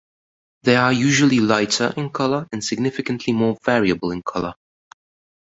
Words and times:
They 0.63 0.77
are 0.77 0.91
usually 0.91 1.39
lighter 1.39 1.93
in 1.95 2.09
color 2.09 2.47
and 2.51 2.63
significantly 2.63 3.33
more 3.33 3.55
variable 3.63 4.09
in 4.09 4.23
color. 4.23 4.55